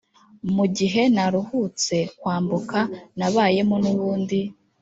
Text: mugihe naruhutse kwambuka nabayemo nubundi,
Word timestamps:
mugihe 0.55 1.01
naruhutse 1.15 1.95
kwambuka 2.19 2.79
nabayemo 3.17 3.75
nubundi, 3.83 4.39